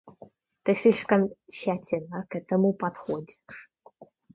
[0.63, 3.69] Ты слишком тщательно к этому подходишь.